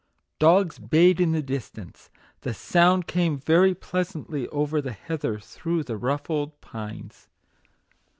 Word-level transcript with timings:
Dogs 0.39 0.79
bayed 0.79 1.21
in 1.21 1.31
the 1.31 1.43
dis 1.43 1.69
tance; 1.69 2.09
the 2.39 2.55
sound 2.55 3.05
came 3.05 3.37
very 3.37 3.75
pleasantly 3.75 4.47
over 4.47 4.81
the 4.81 4.93
heather 4.93 5.37
through 5.37 5.83
the 5.83 5.95
rough 5.95 6.27
old 6.27 6.59
pines. 6.59 7.29